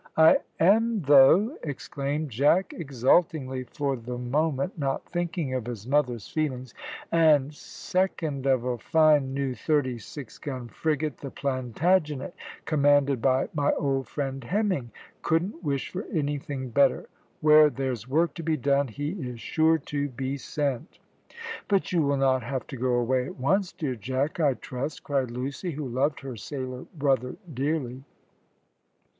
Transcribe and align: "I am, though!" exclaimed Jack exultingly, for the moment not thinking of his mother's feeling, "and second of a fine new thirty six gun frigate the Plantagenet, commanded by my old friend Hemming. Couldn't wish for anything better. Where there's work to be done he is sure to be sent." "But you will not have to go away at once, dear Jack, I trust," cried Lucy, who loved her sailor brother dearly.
"I 0.17 0.37
am, 0.59 1.01
though!" 1.03 1.59
exclaimed 1.61 2.31
Jack 2.31 2.73
exultingly, 2.73 3.65
for 3.65 3.95
the 3.95 4.17
moment 4.17 4.75
not 4.75 5.05
thinking 5.05 5.53
of 5.53 5.67
his 5.67 5.85
mother's 5.85 6.27
feeling, 6.27 6.65
"and 7.11 7.53
second 7.53 8.47
of 8.47 8.63
a 8.63 8.79
fine 8.79 9.31
new 9.35 9.53
thirty 9.53 9.99
six 9.99 10.39
gun 10.39 10.69
frigate 10.69 11.17
the 11.19 11.29
Plantagenet, 11.29 12.33
commanded 12.65 13.21
by 13.21 13.49
my 13.53 13.73
old 13.73 14.07
friend 14.07 14.43
Hemming. 14.43 14.89
Couldn't 15.21 15.63
wish 15.63 15.91
for 15.91 16.05
anything 16.11 16.69
better. 16.69 17.07
Where 17.41 17.69
there's 17.69 18.09
work 18.09 18.33
to 18.33 18.43
be 18.43 18.57
done 18.57 18.87
he 18.87 19.11
is 19.11 19.39
sure 19.39 19.77
to 19.77 20.09
be 20.09 20.35
sent." 20.35 20.97
"But 21.67 21.91
you 21.91 22.01
will 22.01 22.17
not 22.17 22.41
have 22.41 22.65
to 22.69 22.75
go 22.75 22.95
away 22.95 23.27
at 23.27 23.37
once, 23.39 23.71
dear 23.71 23.93
Jack, 23.93 24.39
I 24.39 24.55
trust," 24.55 25.03
cried 25.03 25.29
Lucy, 25.29 25.69
who 25.73 25.87
loved 25.87 26.21
her 26.21 26.35
sailor 26.35 26.85
brother 26.97 27.35
dearly. 27.53 28.03